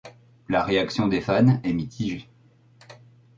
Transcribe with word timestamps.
La 0.49 0.63
réaction 0.63 1.07
des 1.07 1.21
fans 1.21 1.59
est 1.63 1.73
mitigée. 1.73 2.27